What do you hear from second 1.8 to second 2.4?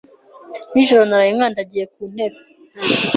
kuntebe.